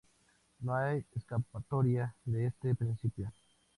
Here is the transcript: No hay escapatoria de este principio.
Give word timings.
No 0.61 0.73
hay 0.73 1.05
escapatoria 1.13 2.15
de 2.25 2.47
este 2.47 2.73
principio. 2.73 3.31